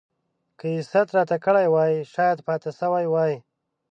[0.59, 3.33] که يې ست راته کړی وای شايد پاته سوی وای.